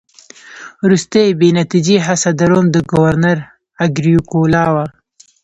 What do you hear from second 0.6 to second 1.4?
وروستۍ